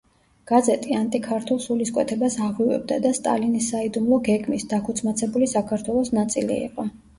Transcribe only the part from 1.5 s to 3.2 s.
სულისკვეთებას აღვივებდა და